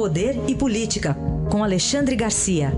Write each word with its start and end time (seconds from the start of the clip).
Poder 0.00 0.48
e 0.48 0.54
Política, 0.54 1.14
com 1.52 1.62
Alexandre 1.62 2.16
Garcia. 2.16 2.70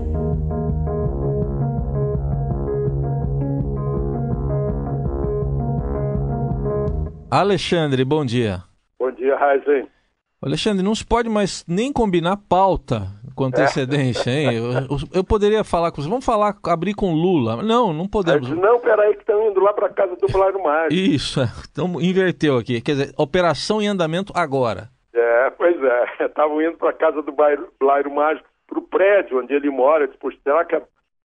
Alexandre, 7.31 8.03
bom 8.03 8.25
dia. 8.25 8.61
Bom 8.99 9.09
dia, 9.11 9.37
Raizen. 9.37 9.87
Alexandre, 10.41 10.83
não 10.83 10.93
se 10.93 11.05
pode 11.05 11.29
mais 11.29 11.63
nem 11.65 11.93
combinar 11.93 12.35
pauta 12.35 13.07
com 13.33 13.45
antecedência, 13.45 14.29
é. 14.29 14.43
hein? 14.43 14.57
Eu, 14.91 14.97
eu, 15.13 15.23
poderia 15.23 15.63
falar 15.63 15.93
com 15.93 16.01
você, 16.01 16.09
vamos 16.09 16.25
falar, 16.25 16.57
abrir 16.65 16.93
com 16.93 17.13
Lula. 17.13 17.63
Não, 17.63 17.93
não 17.93 18.05
podemos. 18.05 18.49
Mas 18.49 18.59
não, 18.59 18.81
peraí, 18.81 19.13
que 19.13 19.21
estão 19.21 19.49
indo 19.49 19.61
lá 19.61 19.71
para 19.71 19.87
casa 19.87 20.17
do 20.17 20.27
Blairo 20.27 20.61
Mágico. 20.61 20.93
Isso, 20.93 21.39
é. 21.39 21.49
então 21.71 22.01
inverteu 22.01 22.57
aqui. 22.57 22.81
Quer 22.81 22.91
dizer, 22.91 23.13
operação 23.15 23.81
em 23.81 23.87
andamento 23.87 24.33
agora. 24.35 24.91
É, 25.13 25.49
pois 25.51 25.81
é. 25.81 26.05
Estavam 26.25 26.61
indo 26.61 26.77
para 26.77 26.93
casa 26.93 27.21
do 27.21 27.31
Blairo 27.31 28.11
Mágico, 28.11 28.47
para 28.67 28.79
o 28.79 28.87
prédio 28.87 29.39
onde 29.39 29.53
ele 29.53 29.69
mora. 29.69 30.07
Disse, 30.07 30.19
será 30.43 30.65
que 30.65 30.75
é 30.75 30.81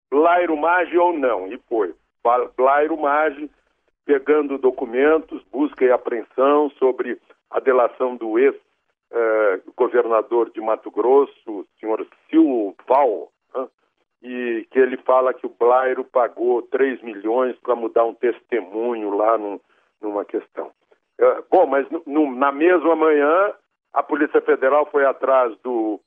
Blairo 0.09 0.55
Mágico 0.55 1.01
ou 1.01 1.13
não? 1.13 1.47
E 1.47 1.57
foi. 1.67 1.93
Blairo 2.55 2.97
Mágico 2.97 3.49
pegando 4.09 4.57
documentos, 4.57 5.43
busca 5.51 5.85
e 5.85 5.91
apreensão 5.91 6.71
sobre 6.79 7.19
a 7.51 7.59
delação 7.59 8.15
do 8.15 8.39
ex-governador 8.39 10.47
eh, 10.47 10.51
de 10.51 10.61
Mato 10.61 10.89
Grosso, 10.89 11.31
o 11.47 11.63
senhor 11.79 12.03
Silval, 12.27 13.31
né? 13.53 13.67
e 14.23 14.67
que 14.71 14.79
ele 14.79 14.97
fala 14.97 15.31
que 15.31 15.45
o 15.45 15.55
Blairo 15.59 16.03
pagou 16.03 16.63
3 16.63 17.03
milhões 17.03 17.55
para 17.59 17.75
mudar 17.75 18.03
um 18.03 18.15
testemunho 18.15 19.15
lá 19.15 19.37
num, 19.37 19.59
numa 20.01 20.25
questão. 20.25 20.71
Eh, 21.19 21.43
bom, 21.51 21.67
mas 21.67 21.85
no, 22.07 22.33
na 22.33 22.51
mesma 22.51 22.95
manhã, 22.95 23.53
a 23.93 24.03
Polícia 24.03 24.41
Federal 24.41 24.85
foi 24.91 25.05
atrás 25.05 25.57
do 25.63 25.99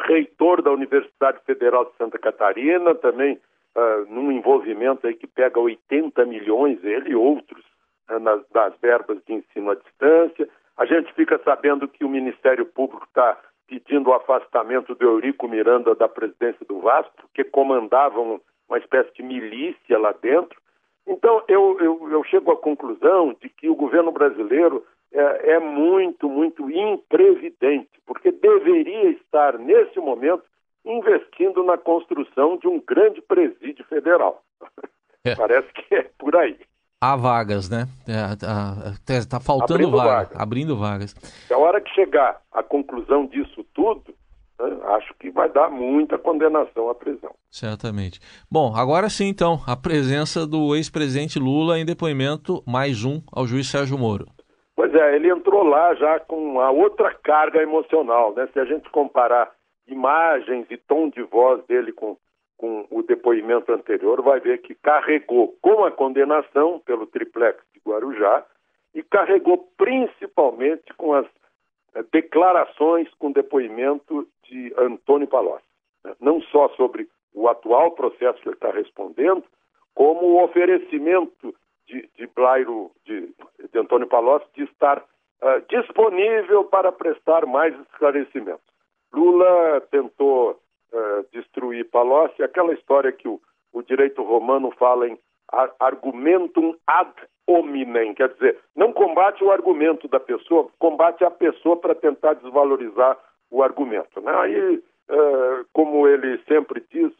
reitor 0.00 0.62
da 0.62 0.70
Universidade 0.70 1.40
Federal 1.44 1.84
de 1.86 1.96
Santa 1.96 2.18
Catarina, 2.18 2.94
também 2.94 3.40
uh, 3.74 4.12
num 4.12 4.30
envolvimento 4.32 5.06
aí 5.06 5.14
que 5.14 5.26
pega 5.26 5.58
80 5.60 6.24
milhões, 6.26 6.82
ele 6.84 7.10
e 7.10 7.14
outros, 7.14 7.64
uh, 8.10 8.18
nas, 8.18 8.42
das 8.50 8.74
verbas 8.80 9.18
de 9.26 9.34
ensino 9.34 9.70
à 9.70 9.74
distância. 9.74 10.48
A 10.76 10.86
gente 10.86 11.12
fica 11.14 11.40
sabendo 11.44 11.86
que 11.86 12.04
o 12.04 12.08
Ministério 12.08 12.66
Público 12.66 13.04
está 13.06 13.38
pedindo 13.66 14.10
o 14.10 14.14
afastamento 14.14 14.94
do 14.94 15.04
Eurico 15.04 15.48
Miranda 15.48 15.94
da 15.94 16.08
presidência 16.08 16.64
do 16.66 16.80
Vasco, 16.80 17.12
porque 17.16 17.44
comandavam 17.44 18.40
uma 18.68 18.78
espécie 18.78 19.12
de 19.14 19.22
milícia 19.22 19.98
lá 19.98 20.12
dentro. 20.20 20.60
Então, 21.06 21.42
eu, 21.48 21.78
eu, 21.80 22.08
eu 22.10 22.24
chego 22.24 22.52
à 22.52 22.56
conclusão 22.56 23.34
de 23.40 23.48
que 23.48 23.68
o 23.68 23.74
governo 23.74 24.10
brasileiro 24.10 24.84
é, 25.14 25.52
é, 25.52 25.60
muito, 25.60 26.28
muito 26.28 26.68
imprevidente, 26.68 27.88
porque 28.04 28.32
deveria 28.32 29.10
estar, 29.10 29.56
nesse 29.58 29.98
momento, 30.00 30.42
investindo 30.84 31.62
na 31.62 31.78
construção 31.78 32.58
de 32.58 32.66
um 32.66 32.80
grande 32.80 33.22
presídio 33.22 33.84
federal. 33.84 34.42
É. 35.24 35.34
Parece 35.36 35.68
que 35.72 35.94
é 35.94 36.10
por 36.18 36.34
aí. 36.36 36.58
Há 37.00 37.16
vagas, 37.16 37.68
né? 37.68 37.86
Está 38.06 39.14
é, 39.14 39.24
tá 39.24 39.38
faltando 39.38 39.74
abrindo 39.74 39.96
vaga, 39.96 40.10
vagas. 40.10 40.40
abrindo 40.40 40.76
vagas. 40.76 41.14
A 41.50 41.58
hora 41.58 41.80
que 41.80 41.90
chegar 41.94 42.40
à 42.50 42.62
conclusão 42.62 43.26
disso 43.26 43.62
tudo, 43.74 44.14
né, 44.58 44.76
acho 44.96 45.14
que 45.20 45.30
vai 45.30 45.50
dar 45.50 45.70
muita 45.70 46.16
condenação 46.18 46.88
à 46.88 46.94
prisão. 46.94 47.30
Certamente. 47.50 48.20
Bom, 48.50 48.74
agora 48.74 49.10
sim, 49.10 49.26
então, 49.26 49.60
a 49.66 49.76
presença 49.76 50.46
do 50.46 50.74
ex-presidente 50.74 51.38
Lula 51.38 51.78
em 51.78 51.84
depoimento, 51.84 52.62
mais 52.66 53.04
um, 53.04 53.20
ao 53.30 53.46
juiz 53.46 53.68
Sérgio 53.68 53.98
Moro. 53.98 54.26
Pois 54.76 54.92
é, 54.94 55.14
ele 55.14 55.30
entrou 55.30 55.62
lá 55.62 55.94
já 55.94 56.18
com 56.20 56.60
a 56.60 56.70
outra 56.70 57.14
carga 57.14 57.62
emocional, 57.62 58.34
né? 58.34 58.48
Se 58.52 58.58
a 58.58 58.64
gente 58.64 58.90
comparar 58.90 59.52
imagens 59.86 60.66
e 60.70 60.76
tom 60.76 61.08
de 61.08 61.22
voz 61.22 61.64
dele 61.66 61.92
com, 61.92 62.16
com 62.56 62.86
o 62.90 63.02
depoimento 63.02 63.72
anterior, 63.72 64.20
vai 64.22 64.40
ver 64.40 64.58
que 64.58 64.74
carregou 64.74 65.56
com 65.60 65.84
a 65.84 65.92
condenação 65.92 66.80
pelo 66.80 67.06
triplex 67.06 67.62
de 67.72 67.80
Guarujá 67.86 68.44
e 68.94 69.02
carregou 69.02 69.58
principalmente 69.76 70.92
com 70.94 71.14
as 71.14 71.26
eh, 71.94 72.04
declarações 72.12 73.08
com 73.18 73.30
depoimento 73.30 74.26
de 74.44 74.72
Antônio 74.76 75.28
Palocci. 75.28 75.64
Né? 76.04 76.14
Não 76.20 76.40
só 76.42 76.68
sobre 76.70 77.08
o 77.32 77.48
atual 77.48 77.92
processo 77.92 78.40
que 78.40 78.48
ele 78.48 78.56
está 78.56 78.70
respondendo, 78.70 79.44
como 79.94 80.26
o 80.26 80.44
oferecimento 80.44 81.54
de, 81.86 82.08
de 82.16 82.26
Blairo, 82.34 82.90
de, 83.04 83.34
de 83.72 83.78
Antônio 83.78 84.06
Palocci, 84.06 84.46
de 84.54 84.64
estar 84.64 84.98
uh, 84.98 85.60
disponível 85.68 86.64
para 86.64 86.92
prestar 86.92 87.46
mais 87.46 87.78
esclarecimentos. 87.80 88.64
Lula 89.12 89.80
tentou 89.90 90.52
uh, 90.92 91.26
destruir 91.32 91.88
Palocci, 91.90 92.42
aquela 92.42 92.72
história 92.74 93.12
que 93.12 93.28
o, 93.28 93.40
o 93.72 93.82
direito 93.82 94.22
romano 94.22 94.70
fala 94.78 95.08
em 95.08 95.18
argumentum 95.78 96.74
ad 96.86 97.12
hominem, 97.46 98.14
quer 98.14 98.30
dizer, 98.30 98.58
não 98.74 98.92
combate 98.92 99.44
o 99.44 99.52
argumento 99.52 100.08
da 100.08 100.18
pessoa, 100.18 100.68
combate 100.78 101.24
a 101.24 101.30
pessoa 101.30 101.76
para 101.76 101.94
tentar 101.94 102.34
desvalorizar 102.34 103.18
o 103.50 103.62
argumento. 103.62 104.20
Né? 104.20 104.32
Aí, 104.34 104.76
uh, 104.76 105.66
como 105.72 106.08
ele 106.08 106.38
sempre 106.48 106.82
diz, 106.90 107.12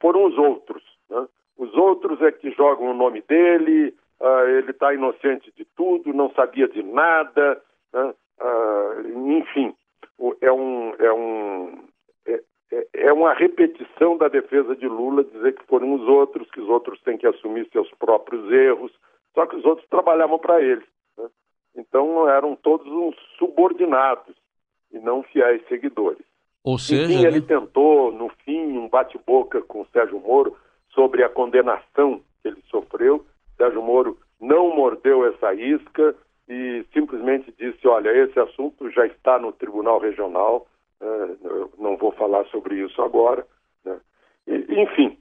foram 0.00 0.26
os 0.26 0.36
outros. 0.36 0.82
Né? 1.08 1.26
Os 1.56 1.72
outros 1.74 2.20
é 2.22 2.32
que 2.32 2.50
jogam 2.50 2.90
o 2.90 2.94
nome 2.94 3.22
dele, 3.22 3.94
uh, 4.20 4.48
ele 4.48 4.70
está 4.70 4.92
inocente 4.92 5.52
de 5.56 5.64
tudo, 5.76 6.12
não 6.12 6.30
sabia 6.32 6.68
de 6.68 6.82
nada, 6.82 7.62
né? 7.92 8.14
uh, 8.40 9.30
enfim 9.38 9.74
é 10.40 10.52
um, 10.52 10.94
é 10.98 11.12
um 11.12 11.84
é, 12.26 12.42
é, 12.72 12.86
é 12.94 13.12
uma 13.12 13.32
repetição 13.32 14.16
da 14.16 14.28
defesa 14.28 14.74
de 14.74 14.86
Lula 14.86 15.24
dizer 15.24 15.54
que 15.54 15.64
foram 15.66 15.94
os 15.94 16.02
outros, 16.08 16.50
que 16.50 16.60
os 16.60 16.68
outros 16.68 17.00
têm 17.02 17.16
que 17.16 17.26
assumir 17.26 17.68
seus 17.70 17.90
próprios 17.92 18.50
erros, 18.50 18.92
só 19.34 19.46
que 19.46 19.56
os 19.56 19.64
outros 19.64 19.86
trabalhavam 19.88 20.38
para 20.38 20.60
ele. 20.60 20.84
Né? 21.16 21.28
Então 21.76 22.28
eram 22.28 22.56
todos 22.56 22.86
uns 22.86 23.16
subordinados 23.38 24.34
e 24.92 24.98
não 24.98 25.22
fiéis 25.22 25.66
seguidores. 25.68 26.26
Ou 26.64 26.78
seja, 26.78 27.12
Enfim, 27.12 27.24
ele 27.24 27.40
tentou, 27.40 28.12
no 28.12 28.28
fim, 28.44 28.76
um 28.76 28.88
bate-boca 28.88 29.62
com 29.62 29.82
o 29.82 29.86
Sérgio 29.86 30.20
Moro 30.20 30.56
sobre 30.90 31.22
a 31.22 31.28
condenação 31.28 32.20
que 32.42 32.48
ele 32.48 32.62
sofreu. 32.68 33.24
Sérgio 33.58 33.82
Moro 33.82 34.16
não 34.40 34.74
mordeu 34.74 35.26
essa 35.26 35.52
isca, 35.52 36.14
e 36.48 36.84
simplesmente 36.92 37.52
disse: 37.58 37.86
olha, 37.86 38.10
esse 38.10 38.38
assunto 38.40 38.90
já 38.90 39.06
está 39.06 39.38
no 39.38 39.52
Tribunal 39.52 39.98
Regional, 39.98 40.66
uh, 41.00 41.70
não 41.78 41.96
vou 41.96 42.12
falar 42.12 42.46
sobre 42.46 42.76
isso 42.76 43.02
agora. 43.02 43.46
Né? 43.84 43.98
E, 44.46 44.80
enfim, 44.80 45.18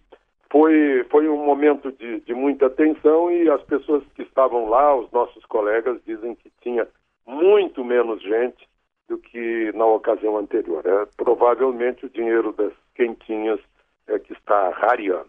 foi, 0.49 1.05
foi 1.09 1.27
um 1.27 1.43
momento 1.43 1.91
de, 1.91 2.21
de 2.21 2.33
muita 2.33 2.69
tensão 2.69 3.29
e 3.29 3.49
as 3.49 3.61
pessoas 3.63 4.03
que 4.15 4.21
estavam 4.21 4.69
lá, 4.69 4.95
os 4.95 5.11
nossos 5.11 5.43
colegas, 5.45 5.99
dizem 6.05 6.35
que 6.35 6.49
tinha 6.61 6.87
muito 7.25 7.83
menos 7.83 8.21
gente 8.21 8.65
do 9.09 9.17
que 9.17 9.71
na 9.73 9.85
ocasião 9.85 10.37
anterior. 10.37 10.85
É, 10.85 11.07
provavelmente 11.17 12.05
o 12.05 12.09
dinheiro 12.09 12.53
das 12.53 12.71
quentinhas 12.95 13.59
é 14.07 14.17
que 14.17 14.31
está 14.31 14.69
rareando. 14.69 15.27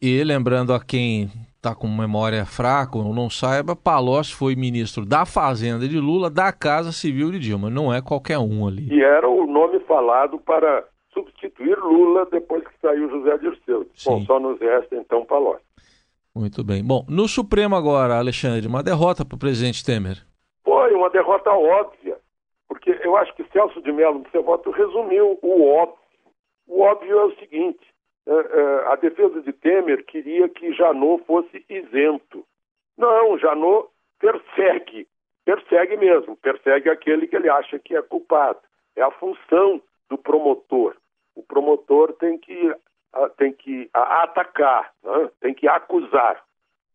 E 0.00 0.22
lembrando 0.24 0.74
a 0.74 0.84
quem 0.84 1.30
está 1.62 1.76
com 1.76 1.86
memória 1.86 2.44
fraca 2.44 2.98
ou 2.98 3.14
não 3.14 3.30
saiba, 3.30 3.76
Palocci 3.76 4.34
foi 4.34 4.56
ministro 4.56 5.06
da 5.06 5.24
Fazenda 5.24 5.86
de 5.86 6.00
Lula, 6.00 6.28
da 6.28 6.52
Casa 6.52 6.90
Civil 6.90 7.30
de 7.30 7.38
Dilma. 7.38 7.70
Não 7.70 7.94
é 7.94 8.02
qualquer 8.02 8.38
um 8.38 8.66
ali. 8.66 8.92
E 8.92 9.00
era 9.00 9.28
o 9.28 9.46
nome 9.46 9.78
falado 9.86 10.40
para 10.40 10.84
substituir 11.14 11.78
Lula 11.78 12.26
depois 12.26 12.66
que 12.66 12.74
saiu 12.80 13.08
José 13.08 13.38
Dirceu. 13.38 13.86
Sim. 13.94 14.10
Bom, 14.10 14.20
só 14.22 14.40
nos 14.40 14.58
resta 14.58 14.96
então 14.96 15.24
Palocci. 15.24 15.62
Muito 16.34 16.64
bem. 16.64 16.84
Bom, 16.84 17.06
no 17.08 17.28
Supremo 17.28 17.76
agora, 17.76 18.18
Alexandre, 18.18 18.66
uma 18.66 18.82
derrota 18.82 19.24
para 19.24 19.36
o 19.36 19.38
presidente 19.38 19.84
Temer. 19.84 20.16
Foi 20.64 20.92
uma 20.94 21.10
derrota 21.10 21.50
óbvia, 21.52 22.16
porque 22.66 22.98
eu 23.04 23.16
acho 23.16 23.32
que 23.36 23.44
Celso 23.52 23.80
de 23.82 23.92
Mello, 23.92 24.18
no 24.18 24.30
seu 24.30 24.42
voto, 24.42 24.72
resumiu 24.72 25.38
o 25.40 25.68
óbvio. 25.68 26.02
O 26.66 26.80
óbvio 26.80 27.18
é 27.20 27.24
o 27.26 27.36
seguinte, 27.36 27.86
a 28.86 28.96
defesa 28.96 29.42
de 29.42 29.52
Temer 29.52 30.04
queria 30.04 30.48
que 30.48 30.72
Janot 30.72 31.24
fosse 31.24 31.64
isento. 31.68 32.44
Não, 32.96 33.36
Janot 33.38 33.88
persegue, 34.18 35.08
persegue 35.44 35.96
mesmo, 35.96 36.36
persegue 36.36 36.88
aquele 36.88 37.26
que 37.26 37.34
ele 37.34 37.48
acha 37.48 37.78
que 37.78 37.96
é 37.96 38.02
culpado. 38.02 38.60
É 38.94 39.02
a 39.02 39.10
função 39.10 39.82
do 40.08 40.16
promotor. 40.16 40.94
O 41.34 41.42
promotor 41.42 42.12
tem 42.14 42.38
que, 42.38 42.74
tem 43.36 43.52
que 43.52 43.88
atacar, 43.92 44.92
né? 45.02 45.30
tem 45.40 45.54
que 45.54 45.66
acusar. 45.66 46.42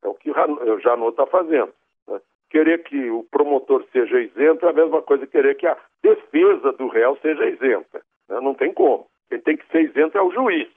É 0.03 0.07
o 0.07 0.13
que 0.13 0.31
o 0.31 0.79
Janot 0.79 1.09
está 1.09 1.25
fazendo. 1.25 1.73
Né? 2.07 2.21
Querer 2.49 2.83
que 2.83 3.09
o 3.09 3.23
promotor 3.23 3.83
seja 3.91 4.21
isento 4.21 4.65
é 4.65 4.69
a 4.69 4.73
mesma 4.73 5.01
coisa 5.01 5.25
que 5.25 5.31
querer 5.31 5.55
que 5.55 5.67
a 5.67 5.77
defesa 6.01 6.71
do 6.73 6.87
réu 6.87 7.17
seja 7.21 7.45
isenta. 7.47 8.01
Né? 8.29 8.39
Não 8.39 8.53
tem 8.53 8.71
como. 8.71 9.07
Quem 9.27 9.39
tem 9.41 9.57
que 9.57 9.67
ser 9.71 9.81
isento 9.81 10.17
é 10.17 10.21
o 10.21 10.31
juiz. 10.31 10.69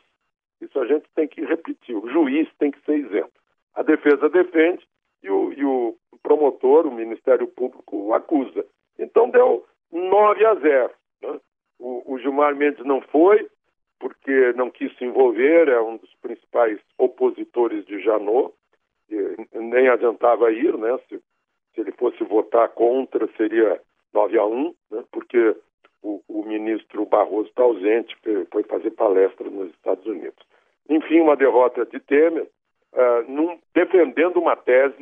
Isso 0.60 0.78
a 0.78 0.86
gente 0.86 1.06
tem 1.14 1.26
que 1.26 1.44
repetir. 1.44 1.96
O 1.96 2.08
juiz 2.08 2.48
tem 2.58 2.70
que 2.70 2.80
ser 2.84 2.98
isento. 2.98 3.32
A 3.74 3.82
defesa 3.82 4.28
defende 4.28 4.86
e 5.22 5.30
o, 5.30 5.52
e 5.52 5.64
o 5.64 5.96
promotor, 6.22 6.86
o 6.86 6.94
Ministério 6.94 7.46
Público, 7.46 8.12
acusa. 8.12 8.64
Então 8.98 9.30
deu 9.30 9.64
9 9.92 10.44
a 10.44 10.54
0. 10.54 10.90
Né? 11.22 11.40
O, 11.78 12.14
o 12.14 12.18
Gilmar 12.18 12.54
Mendes 12.54 12.84
não 12.84 13.00
foi, 13.00 13.48
porque 13.98 14.52
não 14.54 14.70
quis 14.70 14.96
se 14.96 15.04
envolver, 15.04 15.68
é 15.68 15.80
um 15.80 15.96
dos 15.96 16.12
principais 16.22 16.78
opositores 16.98 17.84
de 17.86 18.00
Janot, 18.00 18.54
nem 19.52 19.88
adiantava 19.88 20.52
ir, 20.52 20.76
né? 20.78 20.98
Se, 21.08 21.18
se 21.74 21.80
ele 21.80 21.92
fosse 21.92 22.22
votar 22.24 22.68
contra, 22.70 23.28
seria 23.36 23.80
9 24.12 24.38
a 24.38 24.46
1, 24.46 24.74
né? 24.90 25.04
porque 25.10 25.56
o, 26.02 26.22
o 26.28 26.44
ministro 26.44 27.04
Barroso 27.06 27.48
está 27.48 27.62
ausente, 27.62 28.16
foi 28.50 28.62
fazer 28.64 28.90
palestra 28.92 29.48
nos 29.50 29.70
Estados 29.70 30.06
Unidos. 30.06 30.49
Enfim, 30.88 31.20
uma 31.20 31.36
derrota 31.36 31.84
de 31.86 32.00
Temer, 32.00 32.48
uh, 32.92 33.30
num, 33.30 33.58
defendendo 33.74 34.38
uma 34.38 34.56
tese 34.56 34.98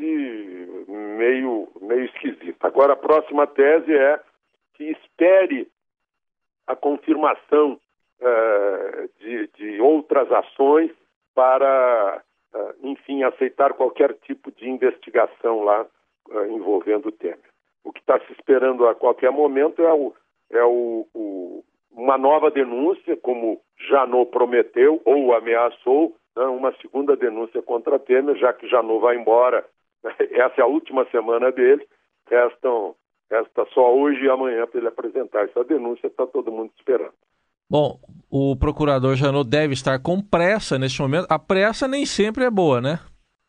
meio, 0.86 1.69
meio 1.80 2.04
esquisita. 2.04 2.66
Agora, 2.66 2.92
a 2.92 2.96
próxima 2.96 3.46
tese 3.46 3.94
é 3.94 4.20
que 4.75 4.84
espere 4.84 5.69
a 6.66 6.76
confirmação 6.76 7.80
uh, 8.20 9.08
de, 9.19 9.48
de, 9.56 9.80
outras 9.80 10.30
ações 10.30 10.90
para, 11.34 12.22
uh, 12.54 12.75
enfim, 12.82 13.22
aceitar 13.22 13.72
qualquer 13.72 14.14
tipo 14.14 14.50
de 14.52 14.69
investigação 14.69 15.62
lá 15.62 15.86
envolvendo 16.50 17.08
o 17.08 17.12
Temer. 17.12 17.38
O 17.82 17.90
que 17.90 18.00
está 18.00 18.20
se 18.20 18.32
esperando 18.32 18.86
a 18.86 18.94
qualquer 18.94 19.30
momento 19.30 19.82
é 19.82 19.92
o, 19.94 20.14
é 20.50 20.62
o, 20.62 21.06
o, 21.14 21.38
uma 22.08 22.16
nova 22.16 22.50
denúncia, 22.50 23.19
como 23.19 23.60
Janot 23.87 24.31
prometeu 24.31 25.02
ou 25.05 25.34
ameaçou, 25.34 26.16
né, 26.34 26.44
uma 26.44 26.72
segunda 26.81 27.14
denúncia 27.14 27.60
contra 27.60 27.99
Temer, 27.99 28.34
já 28.37 28.50
que 28.55 28.66
Janot 28.66 29.00
vai 29.00 29.16
embora. 29.16 29.62
Essa 30.19 30.55
é 30.58 30.62
a 30.62 30.66
última 30.66 31.05
semana 31.10 31.52
dele. 31.52 31.87
Restam, 32.31 32.94
resta 33.31 33.66
só 33.75 33.94
hoje 33.94 34.25
e 34.25 34.31
amanhã 34.31 34.66
para 34.66 34.78
ele 34.78 34.88
apresentar 34.88 35.44
essa 35.44 35.62
denúncia, 35.64 36.06
está 36.06 36.26
todo 36.26 36.50
mundo 36.50 36.70
esperando. 36.78 37.12
Bom, 37.70 37.99
o 38.31 38.56
procurador 38.56 39.14
Janot 39.14 39.46
deve 39.46 39.75
estar 39.75 39.99
com 40.02 40.22
pressa 40.22 40.78
neste 40.78 41.02
momento. 41.02 41.26
A 41.28 41.38
pressa 41.38 41.87
nem 41.87 42.06
sempre 42.06 42.44
é 42.44 42.50
boa, 42.50 42.81
né? 42.81 43.00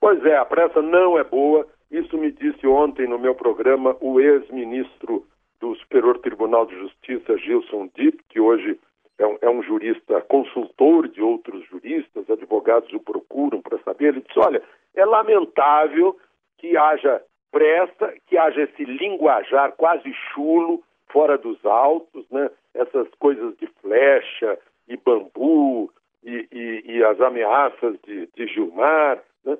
Pois 0.01 0.23
é, 0.25 0.35
a 0.35 0.45
pressa 0.45 0.81
não 0.81 1.17
é 1.17 1.23
boa. 1.23 1.65
Isso 1.89 2.17
me 2.17 2.31
disse 2.31 2.67
ontem 2.67 3.07
no 3.07 3.17
meu 3.17 3.35
programa 3.35 3.95
o 4.01 4.19
ex-ministro 4.19 5.25
do 5.59 5.75
Superior 5.75 6.19
Tribunal 6.19 6.65
de 6.65 6.75
Justiça, 6.79 7.37
Gilson 7.37 7.89
Dipp, 7.95 8.23
que 8.29 8.39
hoje 8.39 8.79
é 9.17 9.27
um, 9.27 9.37
é 9.41 9.49
um, 9.49 9.61
jurista 9.61 10.21
consultor 10.21 11.07
de 11.07 11.21
outros 11.21 11.65
juristas, 11.67 12.29
advogados 12.29 12.91
o 12.93 12.99
procuram 12.99 13.61
para 13.61 13.77
saber. 13.79 14.09
Ele 14.09 14.21
disse: 14.21 14.39
olha, 14.39 14.61
é 14.95 15.05
lamentável 15.05 16.17
que 16.57 16.77
haja 16.77 17.21
pressa, 17.51 18.13
que 18.27 18.37
haja 18.37 18.61
esse 18.61 18.85
linguajar 18.85 19.73
quase 19.73 20.13
chulo, 20.33 20.81
fora 21.07 21.37
dos 21.37 21.63
autos, 21.65 22.29
né? 22.29 22.49
essas 22.73 23.07
coisas 23.19 23.57
de 23.57 23.67
flecha 23.81 24.57
e 24.87 24.95
bambu 24.95 25.91
e, 26.23 26.47
e, 26.51 26.83
e 26.85 27.03
as 27.03 27.19
ameaças 27.19 27.97
de, 28.05 28.27
de 28.35 28.47
Gilmar 28.47 29.21
né? 29.43 29.57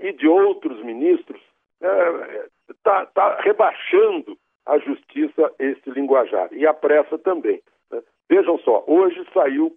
e 0.00 0.12
de 0.12 0.28
outros 0.28 0.82
ministros, 0.82 1.40
está 2.70 3.02
é, 3.02 3.06
tá 3.06 3.40
rebaixando 3.40 4.38
a 4.66 4.78
justiça 4.78 5.01
esse 5.58 5.90
linguajar 5.90 6.48
e 6.52 6.66
a 6.66 6.74
pressa 6.74 7.18
também. 7.18 7.60
Né? 7.90 8.02
Vejam 8.28 8.58
só, 8.58 8.84
hoje 8.86 9.24
saiu 9.32 9.74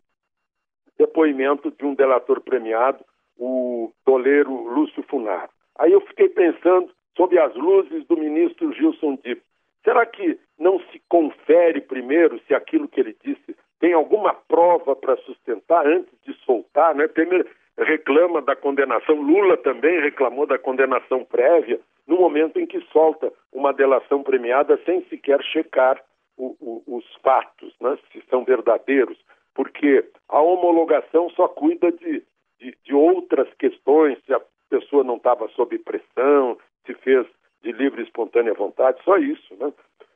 depoimento 0.97 1.71
de 1.71 1.85
um 1.85 1.93
delator 1.93 2.41
premiado, 2.41 3.03
o 3.37 3.91
toleiro 4.05 4.51
Lúcio 4.51 5.03
Funaro. 5.03 5.49
Aí 5.77 5.91
eu 5.91 6.01
fiquei 6.01 6.29
pensando 6.29 6.89
sob 7.17 7.37
as 7.37 7.53
luzes 7.55 8.05
do 8.07 8.17
ministro 8.17 8.71
Gilson 8.73 9.17
Dipp. 9.23 9.41
Será 9.83 10.05
que 10.05 10.39
não 10.57 10.79
se 10.91 11.01
confere 11.09 11.81
primeiro 11.81 12.39
se 12.47 12.53
aquilo 12.53 12.87
que 12.87 12.99
ele 12.99 13.15
disse 13.23 13.55
tem 13.79 13.93
alguma 13.93 14.33
prova 14.33 14.95
para 14.95 15.17
sustentar 15.17 15.85
antes 15.85 16.13
de 16.25 16.33
soltar? 16.45 16.95
Né? 16.95 17.07
Temer 17.09 17.45
reclama 17.77 18.41
da 18.41 18.55
condenação, 18.55 19.21
Lula 19.21 19.57
também 19.57 19.99
reclamou 19.99 20.47
da 20.47 20.57
condenação 20.57 21.25
prévia 21.25 21.79
no 22.07 22.17
momento 22.17 22.59
em 22.59 22.65
que 22.65 22.81
solta 22.91 23.31
uma 23.51 23.73
delação 23.73 24.23
premiada 24.23 24.79
sem 24.85 25.03
sequer 25.05 25.41
checar 25.43 26.01
o, 26.37 26.55
o, 26.59 26.97
os 26.97 27.05
fatos, 27.23 27.73
né, 27.79 27.97
se 28.11 28.21
são 28.29 28.43
verdadeiros, 28.43 29.17
porque 29.53 30.05
a 30.29 30.41
homologação 30.41 31.29
só 31.29 31.47
cuida 31.47 31.91
de, 31.91 32.23
de, 32.59 32.77
de 32.83 32.93
outras 32.93 33.51
questões, 33.55 34.17
se 34.25 34.33
a 34.33 34.41
pessoa 34.69 35.03
não 35.03 35.15
estava 35.15 35.47
sob 35.49 35.77
pressão, 35.79 36.57
se 36.85 36.93
fez 36.95 37.25
de 37.63 37.71
livre 37.71 38.01
e 38.01 38.05
espontânea 38.05 38.53
vontade, 38.53 39.01
só 39.03 39.17
isso. 39.17 39.55
Né? 39.55 39.67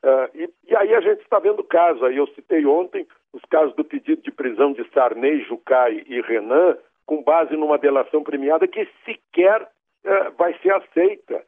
Uh, 0.03 0.38
e, 0.38 0.50
e, 0.68 0.75
aí 0.75 0.94
a 0.94 1.01
gente 1.01 1.21
está 1.21 1.39
vendo 1.39 1.63
casos, 1.63 2.03
aí 2.03 2.18
eu 2.18 2.27
citei 2.27 2.65
ontem 2.65 3.07
os 3.33 3.41
casos 3.50 3.75
do 3.75 3.83
pedido 3.83 4.21
de 4.21 4.31
prisão 4.31 4.74
de 4.74 4.88
Sarney, 4.91 5.41
Jucai 5.44 6.03
e 6.07 6.21
Renan, 6.21 6.77
com 7.06 7.24
base 7.24 7.56
numa 7.56 7.77
delação 7.77 8.24
premiada 8.24 8.68
que 8.68 8.88
sequer 9.06 9.63
uh, 9.63 10.31
vai 10.38 10.53
ser 10.59 10.74
aceita 10.74 11.44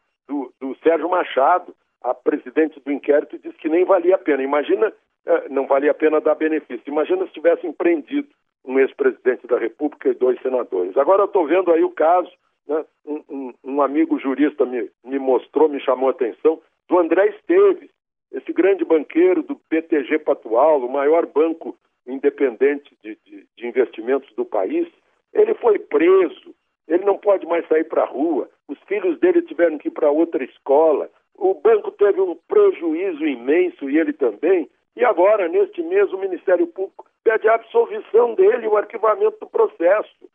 Sérgio 0.83 1.09
Machado, 1.09 1.75
a 2.01 2.13
presidente 2.13 2.79
do 2.79 2.91
inquérito, 2.91 3.37
disse 3.39 3.57
que 3.57 3.69
nem 3.69 3.85
valia 3.85 4.15
a 4.15 4.17
pena. 4.17 4.43
Imagina, 4.43 4.91
eh, 5.25 5.49
não 5.49 5.67
valia 5.67 5.91
a 5.91 5.95
pena 5.95 6.19
dar 6.19 6.35
benefício. 6.35 6.83
Imagina 6.87 7.25
se 7.25 7.33
tivessem 7.33 7.71
prendido 7.71 8.27
um 8.65 8.79
ex-presidente 8.79 9.47
da 9.47 9.57
República 9.57 10.09
e 10.09 10.13
dois 10.13 10.39
senadores. 10.41 10.95
Agora 10.97 11.23
eu 11.23 11.25
estou 11.25 11.47
vendo 11.47 11.71
aí 11.71 11.83
o 11.83 11.91
caso, 11.91 12.31
né? 12.67 12.85
um, 13.05 13.23
um, 13.29 13.53
um, 13.63 13.81
amigo 13.81 14.19
jurista 14.19 14.65
me, 14.65 14.89
me 15.03 15.19
mostrou, 15.19 15.67
me 15.67 15.79
chamou 15.79 16.09
a 16.09 16.11
atenção, 16.11 16.61
do 16.87 16.99
André 16.99 17.27
Esteves, 17.29 17.89
esse 18.31 18.53
grande 18.53 18.85
banqueiro 18.85 19.43
do 19.43 19.59
BTG 19.69 20.19
Patual, 20.19 20.79
o 20.79 20.91
maior 20.91 21.25
banco 21.25 21.75
independente 22.07 22.95
de, 23.03 23.17
de, 23.25 23.45
de 23.57 23.67
investimentos 23.67 24.31
do 24.35 24.45
país. 24.45 24.87
Ele 25.33 25.53
foi 25.55 25.79
preso 25.79 26.53
ele 26.91 27.05
não 27.05 27.17
pode 27.17 27.45
mais 27.47 27.65
sair 27.69 27.85
para 27.85 28.03
a 28.03 28.05
rua, 28.05 28.49
os 28.67 28.77
filhos 28.81 29.17
dele 29.19 29.41
tiveram 29.43 29.77
que 29.77 29.87
ir 29.87 29.91
para 29.91 30.11
outra 30.11 30.43
escola, 30.43 31.09
o 31.35 31.53
banco 31.53 31.89
teve 31.91 32.19
um 32.19 32.35
prejuízo 32.49 33.25
imenso 33.25 33.89
e 33.89 33.97
ele 33.97 34.11
também, 34.11 34.69
e 34.95 35.05
agora, 35.05 35.47
neste 35.47 35.81
mês, 35.81 36.11
o 36.11 36.17
Ministério 36.17 36.67
Público 36.67 37.05
pede 37.23 37.47
a 37.47 37.55
absolvição 37.55 38.35
dele, 38.35 38.67
o 38.67 38.75
arquivamento 38.75 39.39
do 39.39 39.47
processo, 39.47 40.29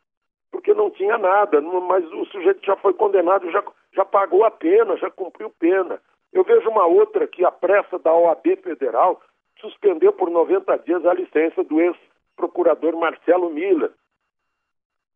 porque 0.51 0.73
não 0.73 0.89
tinha 0.89 1.15
nada, 1.19 1.61
mas 1.61 2.03
o 2.11 2.25
sujeito 2.25 2.65
já 2.65 2.75
foi 2.77 2.93
condenado, 2.95 3.51
já, 3.51 3.63
já 3.93 4.03
pagou 4.03 4.43
a 4.43 4.49
pena, 4.49 4.97
já 4.97 5.11
cumpriu 5.11 5.51
pena. 5.59 6.01
Eu 6.33 6.43
vejo 6.43 6.67
uma 6.69 6.87
outra 6.87 7.27
que 7.27 7.45
a 7.45 7.51
pressa 7.51 7.99
da 7.99 8.11
OAB 8.11 8.57
Federal 8.63 9.21
suspendeu 9.59 10.11
por 10.11 10.31
90 10.31 10.75
dias 10.79 11.05
a 11.05 11.13
licença 11.13 11.63
do 11.63 11.79
ex-procurador 11.79 12.97
Marcelo 12.97 13.51
Miller, 13.51 13.91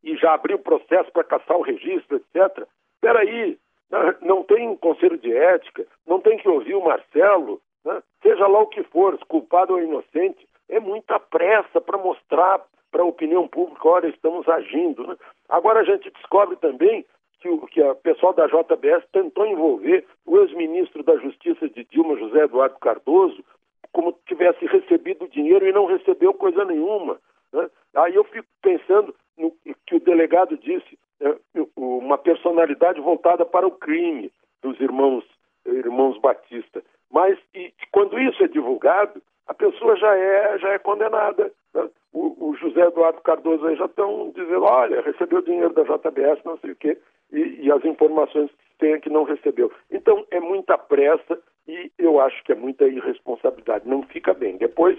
e 0.04 0.16
já 0.16 0.34
abriu 0.34 0.60
processo 0.60 1.12
para 1.12 1.24
caçar 1.24 1.58
o 1.58 1.62
registro, 1.62 2.18
etc. 2.18 2.68
Espera 2.96 3.20
aí, 3.20 3.58
né? 3.90 4.16
não 4.22 4.44
tem 4.44 4.76
conselho 4.78 5.18
de 5.18 5.32
ética, 5.36 5.86
não 6.08 6.20
tem 6.20 6.38
que 6.38 6.50
ouvir 6.50 6.76
o 6.76 6.84
Marcelo, 6.84 7.62
né? 7.86 8.02
seja 8.22 8.48
lá 8.48 8.60
o 8.60 8.68
que 8.68 8.84
for, 8.84 9.18
culpado 9.28 9.74
ou 9.74 9.82
inocente, 9.82 10.48
é 10.70 10.80
muita 10.80 11.20
pressa 11.20 11.82
para 11.82 11.98
mostrar 11.98 12.62
para 12.92 13.04
a 13.04 13.06
opinião 13.06 13.48
pública, 13.48 13.88
olha, 13.88 14.08
estamos 14.08 14.48
agindo. 14.48 15.08
Né? 15.08 15.16
Agora 15.48 15.80
a 15.80 15.84
gente 15.84 16.10
descobre 16.12 16.58
também 16.58 17.06
que 17.40 17.50
o 17.50 17.66
que 17.66 17.82
a 17.82 17.96
pessoal 17.96 18.34
da 18.34 18.48
JBS 18.48 19.04
tentou 19.12 19.46
envolver 19.46 20.06
o 20.26 20.38
ex-ministro 20.40 21.02
da 21.04 21.16
Justiça 21.18 21.68
de 21.70 21.84
Dilma, 21.86 22.18
José 22.18 22.44
Eduardo 22.44 22.78
Cardoso, 22.80 23.44
como 23.92 24.18
tivesse 24.26 24.66
recebido 24.66 25.28
dinheiro 25.28 25.68
e 25.68 25.72
não 25.72 25.86
recebeu 25.86 26.34
coisa 26.34 26.64
nenhuma. 26.64 27.20
Né? 27.52 27.70
Aí 27.96 28.16
eu 28.16 28.24
fico 28.26 28.48
pensando, 28.62 29.14
no, 29.42 29.76
que 29.86 29.96
o 29.96 30.00
delegado 30.00 30.58
disse, 30.58 30.98
é, 31.20 31.36
uma 31.76 32.18
personalidade 32.18 33.02
voltada 33.02 33.46
para 33.46 33.68
o 33.68 33.72
crime 33.72 34.32
dos 34.62 34.80
irmãos, 34.80 35.24
irmãos 35.66 36.18
Batista. 36.20 36.84
Mas 37.12 37.38
e, 37.54 37.74
quando 37.92 38.18
isso 38.20 38.44
é 38.44 38.48
divulgado, 38.48 39.22
a 39.48 39.54
pessoa 39.54 39.96
já 39.98 40.16
é, 40.16 40.58
já 40.60 40.70
é 40.70 40.80
condenada. 40.80 41.52
Né? 41.74 41.90
O, 42.14 42.50
o, 42.50 42.56
José 42.56 42.82
Eduardo 42.82 43.22
Cardoso 43.22 43.66
aí 43.68 43.76
já 43.76 43.86
estão 43.86 44.32
dizendo, 44.36 44.64
olha, 44.64 45.02
recebeu 45.02 45.42
dinheiro 45.42 45.74
da 45.74 45.84
JBS, 45.84 46.44
não 46.44 46.58
sei 46.58 46.72
o 46.72 46.76
quê, 46.76 46.98
e, 47.32 47.66
e 47.66 47.72
as 47.72 47.84
informações 47.86 48.50
que 48.52 48.78
tem 48.80 48.94
é 48.94 49.00
que 49.00 49.10
não 49.10 49.24
recebeu. 49.24 49.72
Então 49.90 50.26
é 50.32 50.40
muita 50.40 50.78
pressa 50.78 51.40
e 51.68 51.92
eu 51.98 52.20
acho 52.20 52.44
que 52.44 52.52
é 52.52 52.56
muita 52.56 52.88
irresponsabilidade. 52.88 53.88
Não 53.88 54.04
fica 54.04 54.34
bem. 54.34 54.58
Depois 54.58 54.98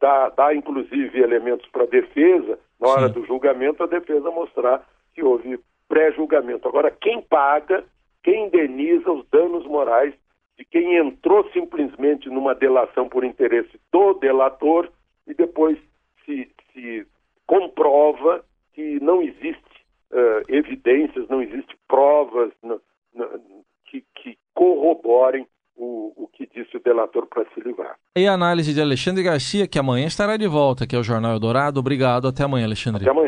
dá, 0.00 0.28
dá 0.30 0.54
inclusive 0.54 1.20
elementos 1.20 1.68
para 1.70 1.84
a 1.84 1.88
defesa, 1.88 2.58
na 2.80 2.88
hora 2.88 3.08
Sim. 3.08 3.14
do 3.14 3.26
julgamento, 3.26 3.82
a 3.82 3.86
defesa 3.86 4.30
mostrar 4.30 4.86
que 5.14 5.22
houve 5.22 5.58
pré-julgamento. 5.88 6.68
Agora, 6.68 6.90
quem 6.90 7.22
paga, 7.22 7.84
quem 8.22 8.46
indeniza 8.46 9.10
os 9.10 9.26
danos 9.28 9.66
morais 9.66 10.14
de 10.56 10.64
quem 10.64 10.96
entrou 10.96 11.48
simplesmente 11.50 12.28
numa 12.28 12.54
delação 12.54 13.08
por 13.08 13.24
interesse 13.24 13.80
do 13.92 14.14
delator 14.14 14.90
e 15.26 15.34
depois 15.34 15.78
se, 16.24 16.50
se 16.72 17.06
comprova 17.46 18.44
que 18.74 19.00
não 19.00 19.22
existe 19.22 19.84
uh, 20.12 20.42
evidências, 20.48 21.28
não 21.28 21.42
existe 21.42 21.76
provas 21.86 22.52
no, 22.62 22.80
no, 23.14 23.64
que, 23.86 24.04
que 24.14 24.38
corroborem 24.54 25.46
o, 25.76 26.12
o 26.16 26.28
que 26.28 26.46
disse 26.46 26.76
o 26.76 26.82
delator 26.82 27.26
para 27.26 27.44
se 27.50 27.60
livrar. 27.60 27.98
E 28.18 28.26
a 28.26 28.32
análise 28.32 28.74
de 28.74 28.80
Alexandre 28.80 29.22
Garcia, 29.22 29.68
que 29.68 29.78
amanhã 29.78 30.04
estará 30.04 30.36
de 30.36 30.48
volta 30.48 30.82
aqui 30.82 30.96
ao 30.96 31.04
Jornal 31.04 31.34
Eldorado. 31.34 31.78
Obrigado. 31.78 32.26
Até 32.26 32.42
amanhã, 32.42 32.64
Alexandre. 32.66 33.08
Até 33.08 33.16
amanhã. 33.16 33.27